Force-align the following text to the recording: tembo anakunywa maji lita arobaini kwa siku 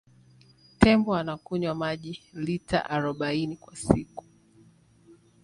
tembo 0.79 1.15
anakunywa 1.15 1.75
maji 1.75 2.23
lita 2.33 2.89
arobaini 2.89 3.55
kwa 3.57 3.75
siku 3.75 4.25